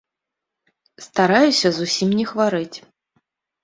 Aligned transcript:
Стараюся 1.09 1.67
зусім 1.79 2.19
не 2.23 2.29
хварэць. 2.35 2.77